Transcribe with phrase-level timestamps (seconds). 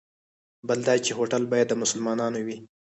[0.67, 2.57] بل دا چې هوټل باید د مسلمانانو وي.